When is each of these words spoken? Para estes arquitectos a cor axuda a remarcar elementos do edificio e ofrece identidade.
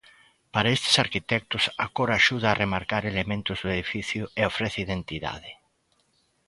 Para 0.53 0.73
estes 0.77 0.95
arquitectos 1.05 1.63
a 1.85 1.87
cor 1.95 2.09
axuda 2.11 2.47
a 2.49 2.59
remarcar 2.63 3.03
elementos 3.11 3.57
do 3.63 3.69
edificio 3.77 4.23
e 4.39 4.41
ofrece 4.51 4.79
identidade. 4.87 5.51